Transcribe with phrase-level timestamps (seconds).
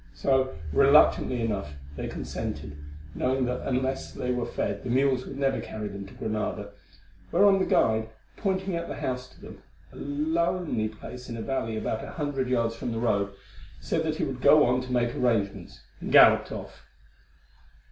[0.15, 2.75] So, reluctantly enough, they consented,
[3.13, 6.71] knowing that unless they were fed the mules would never carry them to Granada,
[7.31, 9.61] whereon the guide, pointing out the house to them,
[9.93, 13.31] a lonely place in a valley about a hundred yards from the road,
[13.79, 16.83] said that he would go on to make arrangements, and galloped off.